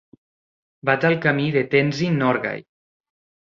Vaig 0.89 1.05
al 1.09 1.17
camí 1.25 1.45
de 1.57 1.63
Tenzing 1.75 2.17
Norgay. 2.23 2.65